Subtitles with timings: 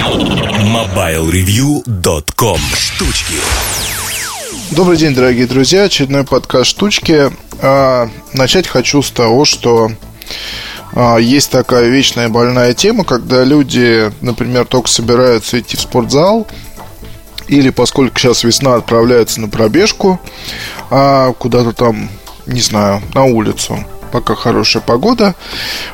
[0.00, 3.34] MobileReview.com Штучки
[4.70, 5.82] Добрый день, дорогие друзья.
[5.82, 7.30] Очередной подкаст «Штучки».
[7.60, 9.90] А, начать хочу с того, что
[10.94, 16.48] а, есть такая вечная больная тема, когда люди, например, только собираются идти в спортзал,
[17.48, 20.18] или поскольку сейчас весна, отправляются на пробежку
[20.88, 22.08] а, куда-то там,
[22.46, 25.34] не знаю, на улицу пока хорошая погода,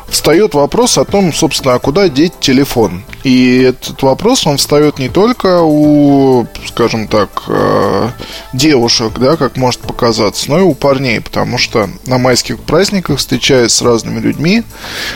[0.08, 3.04] встает вопрос о том, собственно, а куда деть телефон.
[3.24, 8.08] И этот вопрос, он встает не только у, скажем так, э,
[8.52, 13.72] девушек, да, как может показаться, но и у парней, потому что на майских праздниках, встречаясь
[13.72, 14.62] с разными людьми,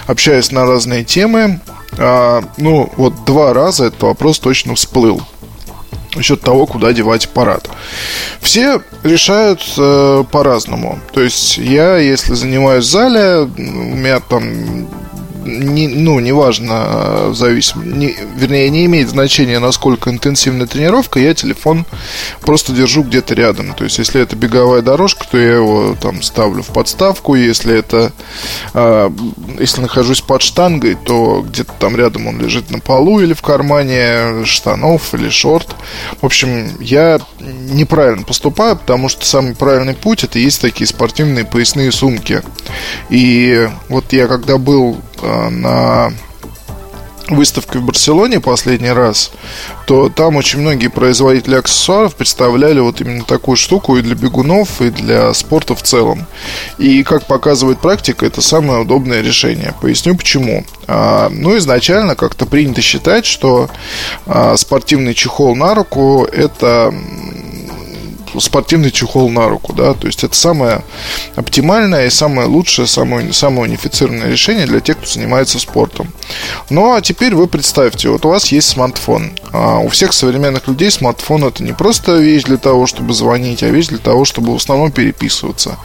[0.06, 1.60] общаясь на разные темы,
[1.96, 5.22] э, ну, вот два раза этот вопрос точно всплыл
[6.14, 7.68] насчет того, куда девать аппарат.
[8.40, 10.98] Все решают э, по-разному.
[11.12, 14.88] То есть я, если занимаюсь в зале, у меня там
[15.44, 21.86] не, ну, неважно, зависим, не, вернее, не имеет значения, насколько интенсивная тренировка, я телефон
[22.40, 23.74] просто держу где-то рядом.
[23.74, 28.12] То есть, если это беговая дорожка, то я его там ставлю в подставку, если это,
[28.74, 29.10] э,
[29.58, 34.44] если нахожусь под штангой, то где-то там рядом он лежит на полу или в кармане
[34.44, 35.74] штанов или шорт.
[36.20, 41.92] В общем, я неправильно поступаю, потому что самый правильный путь это есть такие спортивные поясные
[41.92, 42.42] сумки.
[43.08, 46.12] И вот я когда был Э, на
[47.36, 49.30] выставке в Барселоне последний раз,
[49.86, 54.90] то там очень многие производители аксессуаров представляли вот именно такую штуку и для бегунов, и
[54.90, 56.26] для спорта в целом.
[56.78, 59.74] И, как показывает практика, это самое удобное решение.
[59.80, 60.64] Поясню почему.
[60.86, 63.70] А, ну, изначально как-то принято считать, что
[64.26, 66.92] а, спортивный чехол на руку– это
[68.38, 70.84] спортивный чехол на руку, да, то есть это самое
[71.36, 76.12] оптимальное и самое лучшее, самое, самое унифицированное решение для тех, кто занимается спортом.
[76.68, 79.32] Ну, а теперь вы представьте, вот у вас есть смартфон.
[79.52, 83.68] А у всех современных людей смартфон это не просто вещь для того, чтобы звонить, а
[83.68, 85.76] вещь для того, чтобы в основном переписываться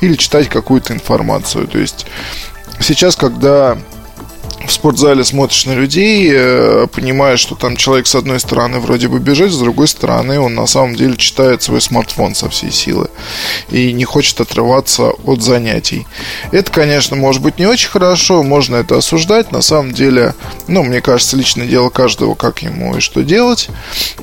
[0.00, 1.66] или читать какую-то информацию.
[1.68, 2.06] То есть
[2.80, 3.78] сейчас, когда
[4.66, 9.18] в спортзале смотришь на людей, э, понимаешь, что там человек с одной стороны вроде бы
[9.18, 13.08] бежит, с другой стороны он на самом деле читает свой смартфон со всей силы
[13.70, 16.06] и не хочет отрываться от занятий.
[16.52, 19.52] Это, конечно, может быть не очень хорошо, можно это осуждать.
[19.52, 20.34] На самом деле,
[20.66, 23.68] ну, мне кажется, личное дело каждого, как ему и что делать.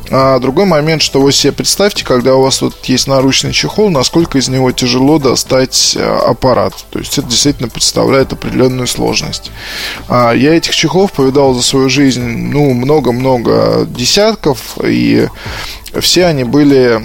[0.10, 4.38] А другой момент, что вы себе представьте, когда у вас тут есть наручный чехол, насколько
[4.38, 6.74] из него тяжело достать э, аппарат.
[6.90, 9.52] То есть это действительно представляет определенную сложность.
[10.08, 15.28] А я этих чехлов повидал за свою жизнь, ну, много-много десятков, и
[16.00, 17.02] все они были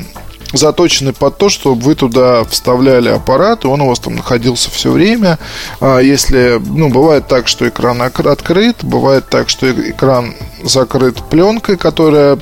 [0.52, 4.90] заточены под то, чтобы вы туда вставляли аппарат, и он у вас там находился все
[4.90, 5.38] время.
[5.80, 12.38] А если, ну, бывает так, что экран открыт, бывает так, что экран закрыт пленкой, которая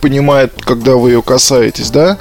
[0.00, 2.18] понимает, когда вы ее касаетесь, да.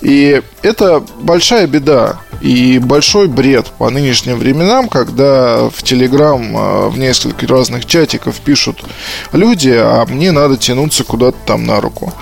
[0.00, 6.98] И это большая беда и большой бред по нынешним временам, когда в Телеграм а, в
[6.98, 8.84] несколько разных чатиков пишут
[9.32, 12.12] люди, а мне надо тянуться куда-то там на руку.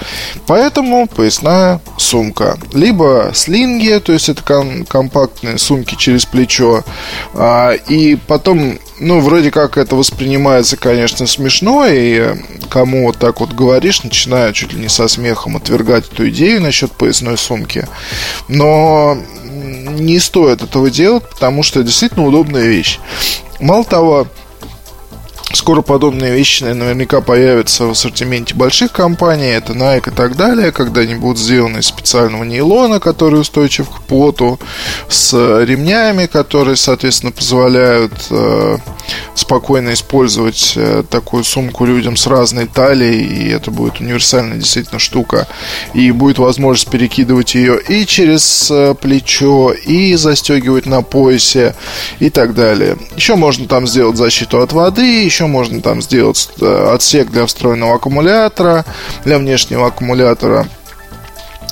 [0.46, 2.58] Поэтому поясная сумка.
[2.72, 4.42] Либо слинги, то есть это
[4.88, 6.84] компактные сумки через плечо,
[7.34, 12.34] а, и потом ну, вроде как это воспринимается, конечно, смешно, и
[12.70, 16.92] кому вот так вот говоришь, начинают чуть ли не со смехом отвергать эту идею насчет
[16.92, 17.86] поясной сумки.
[18.48, 19.18] Но
[19.66, 22.98] не стоит этого делать, потому что это действительно удобная вещь.
[23.60, 24.26] Мало того,
[25.56, 31.00] Скоро подобные вещи наверняка появятся в ассортименте больших компаний, это Nike и так далее, когда
[31.00, 34.60] они будут сделаны из специального нейлона, который устойчив к поту,
[35.08, 35.32] с
[35.64, 38.76] ремнями, которые, соответственно, позволяют э,
[39.34, 45.48] спокойно использовать э, такую сумку людям с разной талией, и это будет универсальная действительно штука,
[45.94, 51.74] и будет возможность перекидывать ее и через э, плечо, и застегивать на поясе,
[52.18, 52.98] и так далее.
[53.16, 57.96] Еще можно там сделать защиту от воды, еще можно там сделать э, отсек для встроенного
[57.96, 58.84] аккумулятора,
[59.24, 60.66] для внешнего аккумулятора.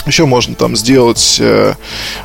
[0.06, 1.74] Еще можно там сделать э,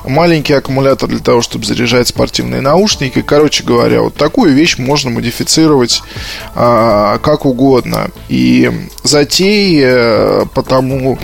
[0.04, 3.22] маленький аккумулятор для того, чтобы заряжать спортивные наушники.
[3.22, 6.02] Короче говоря, вот такую вещь можно модифицировать
[6.56, 8.10] э, как угодно.
[8.28, 8.70] И
[9.04, 11.18] затей э, потому,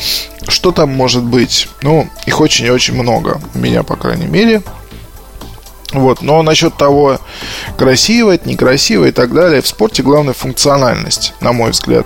[0.48, 3.42] что там может быть, ну, их очень и очень много.
[3.54, 4.62] У меня, по крайней мере.
[5.96, 6.22] Вот.
[6.22, 7.20] Но насчет того,
[7.78, 12.06] красиво это, некрасиво и так далее, в спорте главная функциональность, на мой взгляд.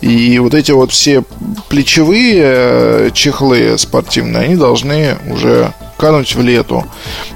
[0.00, 1.24] И вот эти вот все
[1.68, 6.84] плечевые э, чехлы спортивные, они должны уже кануть в лету.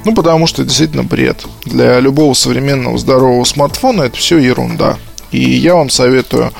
[0.05, 1.45] Ну, потому что действительно бред.
[1.65, 4.99] Для любого современного здорового смартфона это все ерунда
[5.31, 6.53] И я вам советую,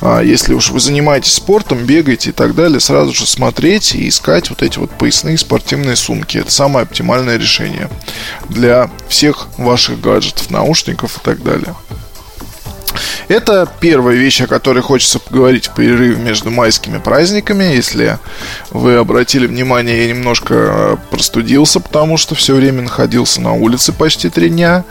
[0.00, 4.50] а, если уж вы занимаетесь спортом, бегаете и так далее, сразу же смотреть и искать
[4.50, 6.38] вот эти вот поясные спортивные сумки.
[6.38, 7.88] Это самое оптимальное решение
[8.48, 11.74] для всех ваших гаджетов, наушников и так далее.
[13.28, 17.64] Это первая вещь, о которой хочется поговорить в перерыве между майскими праздниками.
[17.64, 18.18] Если
[18.70, 24.28] вы обратили внимание, я немножко э, простудился, потому что все время находился на улице почти
[24.28, 24.84] три дня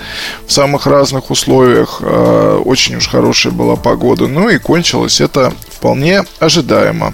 [0.47, 1.99] в самых разных условиях.
[2.01, 4.27] Э, очень уж хорошая была погода.
[4.27, 7.13] Ну и кончилось это вполне ожидаемо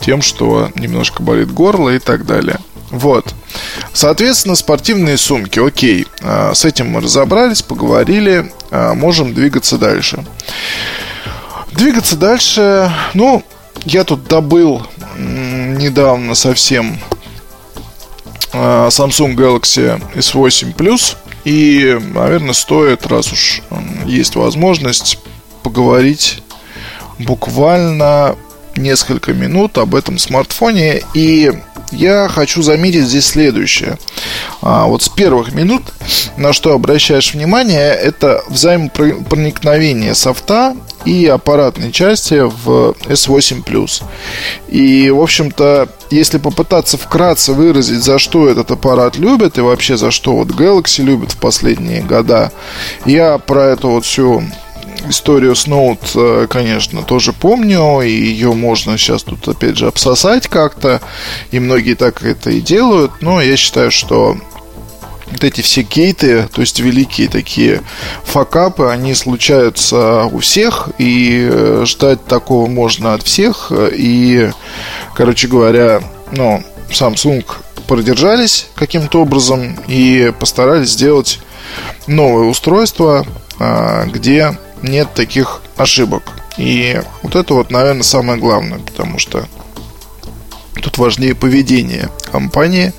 [0.00, 2.58] тем, что немножко болит горло и так далее.
[2.90, 3.34] Вот.
[3.92, 5.58] Соответственно, спортивные сумки.
[5.58, 10.24] Окей, а, с этим мы разобрались, поговорили, а, можем двигаться дальше.
[11.72, 13.44] Двигаться дальше, ну,
[13.84, 14.86] я тут добыл
[15.16, 16.98] недавно совсем
[18.52, 21.16] а, Samsung Galaxy S8 Plus.
[21.44, 23.62] И, наверное, стоит, раз уж
[24.04, 25.18] есть возможность,
[25.62, 26.42] поговорить
[27.18, 28.36] буквально
[28.76, 31.02] несколько минут об этом смартфоне.
[31.14, 31.52] И
[31.92, 33.98] я хочу заметить здесь следующее.
[34.62, 35.82] А, вот с первых минут,
[36.36, 44.02] на что обращаешь внимание, это взаимопроникновение софта и аппаратной части в S8 Plus.
[44.68, 50.10] И, в общем-то, если попытаться вкратце выразить, за что этот аппарат любит и вообще за
[50.10, 52.52] что вот Galaxy любит в последние года,
[53.04, 54.42] я про эту вот всю
[55.08, 60.48] историю с Note, э, конечно, тоже помню, и ее можно сейчас тут опять же обсосать
[60.48, 61.00] как-то,
[61.50, 64.36] и многие так это и делают, но я считаю, что
[65.30, 67.82] вот эти все кейты, то есть великие такие
[68.24, 74.50] факапы, они случаются у всех, и э, ждать такого можно от всех, и,
[75.14, 76.02] короче говоря,
[76.32, 77.44] ну, Samsung
[77.86, 81.40] продержались каким-то образом и постарались сделать
[82.06, 83.26] новое устройство,
[83.58, 86.22] а, где нет таких ошибок.
[86.56, 89.46] И вот это вот, наверное, самое главное, потому что
[90.82, 92.92] тут важнее поведение компании.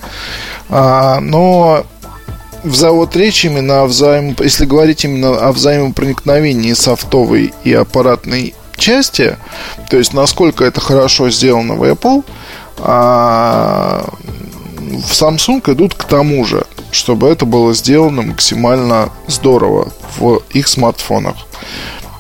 [0.69, 1.85] А, но
[2.63, 4.35] вот речь именно о взаим...
[4.39, 9.37] если говорить именно о взаимопроникновении софтовой и аппаратной части,
[9.89, 12.23] то есть насколько это хорошо сделано в Apple,
[12.77, 14.05] а
[14.89, 21.35] в Samsung идут к тому же, чтобы это было сделано максимально здорово в их смартфонах.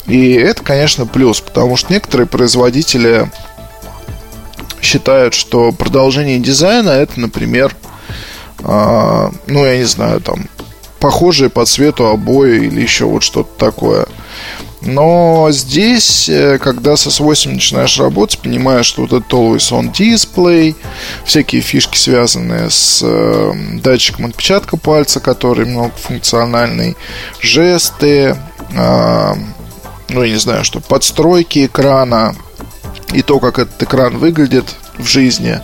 [0.09, 3.29] И это, конечно, плюс, потому что некоторые производители
[4.81, 7.75] считают, что продолжение дизайна это, например,
[8.63, 10.49] э, ну, я не знаю, там,
[10.99, 14.07] похожие по цвету обои или еще вот что-то такое.
[14.81, 20.75] Но здесь, э, когда с S8 начинаешь работать, понимаешь, что вот этот Always On Display,
[21.25, 23.53] всякие фишки, связанные с э,
[23.83, 26.95] датчиком отпечатка пальца, который многофункциональный,
[27.41, 28.37] жесты,
[28.73, 29.33] э,
[30.09, 32.35] ну, я не знаю, что подстройки экрана
[33.13, 34.65] и то, как этот экран выглядит
[34.97, 35.59] в жизни,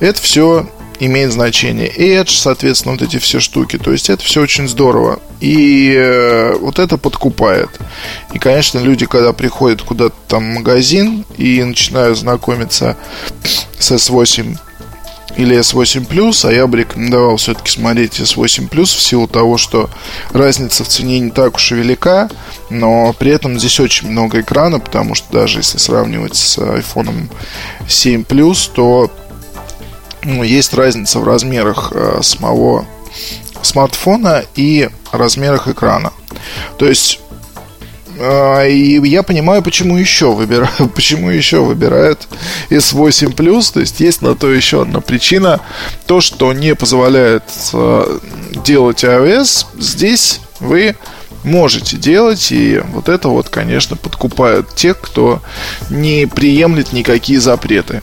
[0.00, 0.68] это все
[1.00, 1.88] имеет значение.
[1.88, 3.78] Edge, соответственно, вот эти все штуки.
[3.78, 5.18] То есть это все очень здорово.
[5.40, 7.70] И э, вот это подкупает.
[8.34, 12.96] И, конечно, люди, когда приходят куда-то там в магазин и начинают знакомиться
[13.78, 14.58] с S8
[15.40, 19.88] или S8 Plus, а я бы рекомендовал все-таки смотреть S8 Plus в силу того, что
[20.32, 22.28] разница в цене не так уж и велика,
[22.68, 27.30] но при этом здесь очень много экрана, потому что даже если сравнивать с iPhone
[27.88, 29.10] 7 Plus, то
[30.22, 32.84] ну, есть разница в размерах э, самого
[33.62, 36.12] смартфона и размерах экрана.
[36.76, 37.20] То есть
[38.20, 42.28] и я понимаю, почему еще выбирают, почему еще выбирают
[42.70, 43.72] S8 Plus.
[43.72, 45.60] То есть есть на то еще одна причина.
[46.06, 48.18] То, что не позволяет э,
[48.64, 50.96] делать iOS, здесь вы
[51.44, 52.52] можете делать.
[52.52, 55.40] И вот это вот, конечно, подкупает тех, кто
[55.88, 58.02] не приемлет никакие запреты.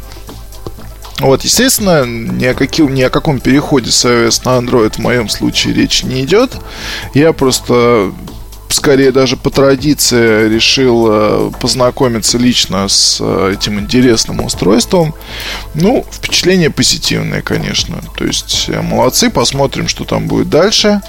[1.20, 5.30] Вот, естественно, ни о, каким, ни о каком переходе с iOS на Android в моем
[5.30, 6.52] случае речи не идет.
[7.16, 8.14] Я просто
[8.70, 15.14] скорее даже по традиции решил э, познакомиться лично с э, этим интересным устройством.
[15.74, 18.02] Ну, впечатление позитивное, конечно.
[18.18, 21.02] То есть, э, молодцы, посмотрим, что там будет дальше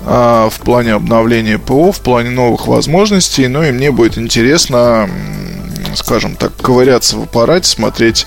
[0.00, 3.48] в плане обновления ПО, в плане новых возможностей.
[3.48, 5.08] Ну и мне будет интересно
[5.94, 8.26] скажем так, ковыряться в аппарате, смотреть,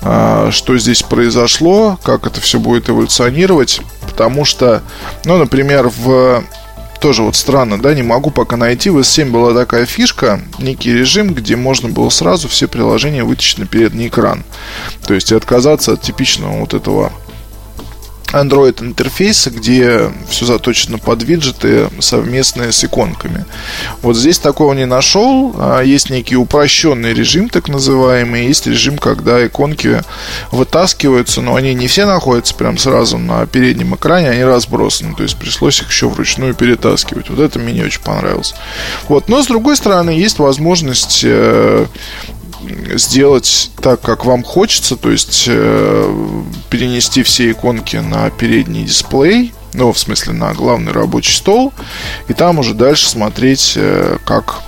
[0.00, 3.80] что здесь произошло, как это все будет эволюционировать.
[4.02, 4.82] Потому что,
[5.24, 6.44] ну, например, в
[6.98, 8.90] тоже вот странно, да, не могу пока найти.
[8.90, 13.66] В S7 была такая фишка, некий режим, где можно было сразу все приложения вытащить на
[13.66, 14.44] передний экран.
[15.06, 17.12] То есть отказаться от типичного вот этого
[18.32, 23.44] Android интерфейса, где все заточено под виджеты совместные с иконками.
[24.02, 25.54] Вот здесь такого не нашел.
[25.58, 28.46] А есть некий упрощенный режим, так называемый.
[28.46, 30.02] Есть режим, когда иконки
[30.50, 35.14] вытаскиваются, но они не все находятся прям сразу на переднем экране, они разбросаны.
[35.14, 37.30] То есть пришлось их еще вручную перетаскивать.
[37.30, 38.54] Вот это мне не очень понравилось.
[39.08, 39.28] Вот.
[39.28, 41.86] Но с другой стороны, есть возможность э,
[42.94, 46.34] сделать так, как вам хочется, то есть э,
[46.70, 51.72] перенести все иконки на передний дисплей, ну, в смысле, на главный рабочий стол,
[52.28, 54.62] и там уже дальше смотреть, э, как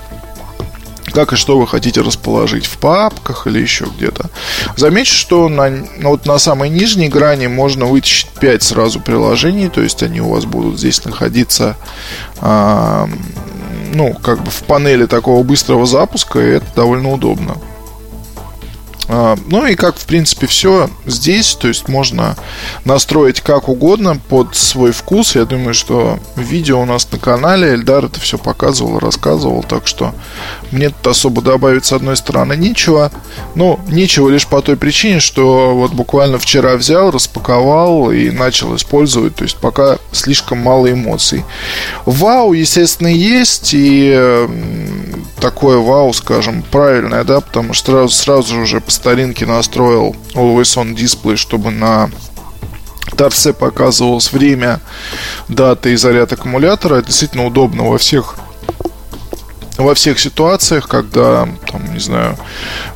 [1.11, 4.29] как и что вы хотите расположить в папках или еще где-то.
[4.77, 9.81] Замечу, что на, ну, вот на самой нижней грани можно вытащить 5 сразу приложений, то
[9.81, 11.75] есть они у вас будут здесь находиться
[12.41, 13.07] э,
[13.93, 17.57] ну, как бы в панели такого быстрого запуска, и это довольно удобно.
[19.11, 22.35] А, ну и как, в принципе, все здесь, то есть можно
[22.85, 25.35] настроить как угодно под свой вкус.
[25.35, 30.13] Я думаю, что видео у нас на канале, Эльдар это все показывал, рассказывал, так что
[30.71, 33.11] мне тут особо добавить с одной стороны нечего.
[33.55, 39.35] Ну, нечего лишь по той причине, что вот буквально вчера взял, распаковал и начал использовать,
[39.35, 41.43] то есть пока слишком мало эмоций.
[42.05, 44.47] Вау, естественно, есть, и
[45.39, 50.93] такое вау, скажем, правильное, да, потому что сразу, сразу же уже старинке настроил Always On
[50.95, 52.09] Display, чтобы на
[53.17, 54.79] торце показывалось время,
[55.47, 56.95] дата и заряд аккумулятора.
[56.95, 58.37] Это действительно удобно во всех
[59.77, 62.37] во всех ситуациях, когда, там, не знаю,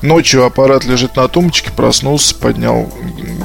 [0.01, 2.91] ночью аппарат лежит на тумбочке, проснулся, поднял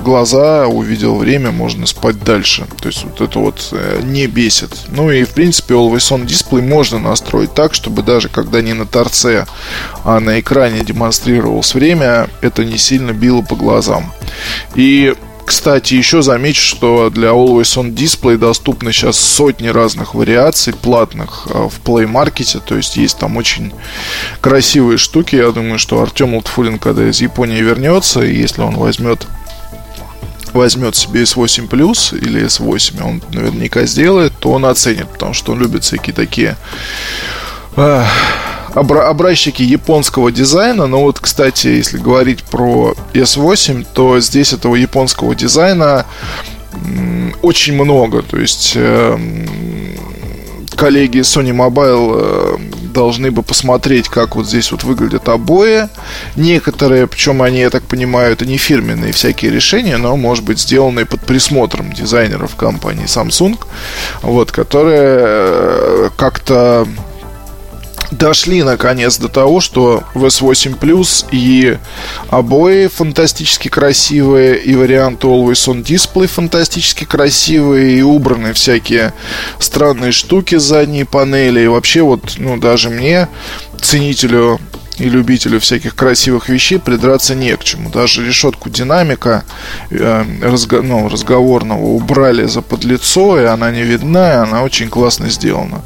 [0.08, 2.66] глаза, увидел время, можно спать дальше.
[2.80, 4.70] То есть вот это вот э, не бесит.
[4.88, 8.86] Ну и в принципе Always On Display можно настроить так, чтобы даже когда не на
[8.86, 9.46] торце,
[10.04, 14.12] а на экране демонстрировалось время, это не сильно било по глазам.
[14.74, 15.14] И
[15.48, 21.70] кстати, еще замечу, что для Always On Display доступны сейчас сотни разных вариаций платных а,
[21.70, 23.72] в Play Market, то есть есть там очень
[24.42, 25.36] красивые штуки.
[25.36, 29.26] Я думаю, что Артем Лутфулин, когда из Японии вернется, если он возьмет
[30.58, 35.60] возьмет себе S8 Plus или S8, он наверняка сделает, то он оценит, потому что он
[35.60, 36.56] любит всякие такие
[37.76, 38.04] э,
[38.74, 40.86] обра- образчики японского дизайна.
[40.86, 46.06] Но вот, кстати, если говорить про S8, то здесь этого японского дизайна
[47.42, 48.22] очень много.
[48.22, 49.18] То есть э,
[50.76, 52.58] коллеги Sony Mobile э,
[52.98, 55.88] должны бы посмотреть, как вот здесь вот выглядят обои.
[56.36, 61.06] Некоторые, причем они, я так понимаю, это не фирменные всякие решения, но, может быть, сделанные
[61.06, 63.56] под присмотром дизайнеров компании Samsung,
[64.22, 66.88] вот, которые э, как-то
[68.10, 71.78] дошли наконец до того, что в S8 Plus и
[72.28, 79.12] обои фантастически красивые, и вариант Always On Display фантастически красивые, и убраны всякие
[79.58, 81.60] странные штуки с задней панели.
[81.60, 83.28] И вообще вот, ну, даже мне,
[83.80, 84.60] ценителю
[84.98, 87.90] и любителю всяких красивых вещей придраться не к чему.
[87.90, 89.44] Даже решетку динамика
[89.90, 95.30] э, разго, ну, разговорного убрали за подлицо, и она не видна, и она очень классно
[95.30, 95.82] сделана.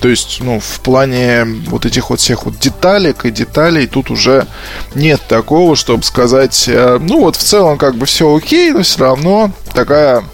[0.00, 4.46] То есть, ну, в плане вот этих вот всех вот деталек и деталей тут уже
[4.94, 9.00] нет такого, чтобы сказать, э, ну, вот в целом как бы все окей, но все
[9.00, 10.24] равно такая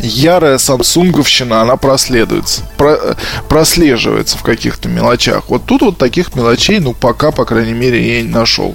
[0.00, 3.16] ярая самсунговщина, она проследуется, про,
[3.48, 5.44] прослеживается в каких-то мелочах.
[5.48, 8.74] Вот тут вот таких мелочей, ну, пока, по крайней мере, я не нашел.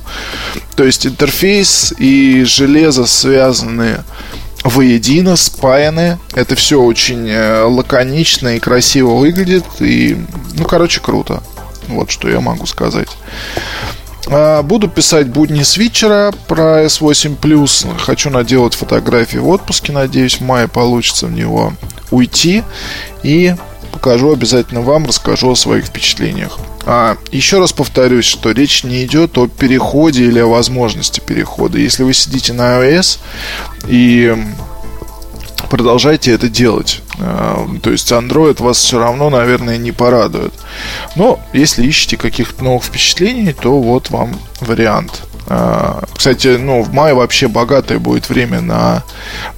[0.76, 4.04] То есть интерфейс и железо связаны
[4.64, 6.20] воедино, спаяны.
[6.34, 9.66] Это все очень э, лаконично и красиво выглядит.
[9.80, 10.18] И,
[10.54, 11.42] ну, короче, круто.
[11.88, 13.10] Вот что я могу сказать.
[14.30, 17.88] А, буду писать будни свитчера про S8 Plus.
[18.00, 19.92] Хочу наделать фотографии в отпуске.
[19.92, 21.74] Надеюсь, в мае получится в него
[22.12, 22.64] уйти.
[23.24, 23.56] И
[23.92, 26.58] покажу обязательно вам, расскажу о своих впечатлениях.
[26.86, 31.78] А, еще раз повторюсь, что речь не идет о переходе или о возможности перехода.
[31.78, 33.20] Если вы сидите на iOS
[33.88, 34.36] и
[35.70, 37.02] продолжайте это делать.
[37.20, 40.54] А, то есть Android вас все равно, наверное, не порадует.
[41.16, 45.24] Но если ищете каких-то новых впечатлений, то вот вам вариант.
[45.50, 49.04] А, кстати, ну, в мае вообще богатое будет время на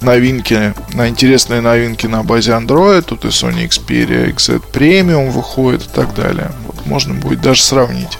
[0.00, 3.02] новинки, на интересные новинки на базе Android.
[3.02, 6.52] Тут и Sony Xperia XZ Premium выходит и так далее.
[6.66, 8.18] Вот, можно будет даже сравнить.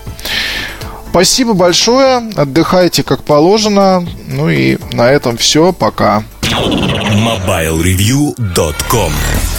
[1.10, 2.30] Спасибо большое.
[2.36, 4.06] Отдыхайте как положено.
[4.28, 5.72] Ну и на этом все.
[5.72, 6.24] Пока.
[6.50, 9.50] MobileReview.com